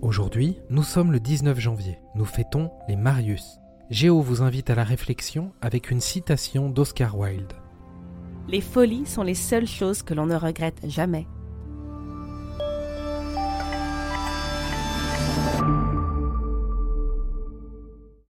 Aujourd'hui, 0.00 0.60
nous 0.70 0.84
sommes 0.84 1.10
le 1.10 1.18
19 1.18 1.58
janvier. 1.58 1.98
Nous 2.14 2.24
fêtons 2.24 2.70
les 2.88 2.94
Marius. 2.94 3.58
Géo 3.90 4.20
vous 4.20 4.42
invite 4.42 4.70
à 4.70 4.76
la 4.76 4.84
réflexion 4.84 5.52
avec 5.60 5.90
une 5.90 6.00
citation 6.00 6.70
d'Oscar 6.70 7.18
Wilde. 7.18 7.52
Les 8.46 8.60
folies 8.60 9.06
sont 9.06 9.24
les 9.24 9.34
seules 9.34 9.66
choses 9.66 10.04
que 10.04 10.14
l'on 10.14 10.26
ne 10.26 10.36
regrette 10.36 10.88
jamais. 10.88 11.26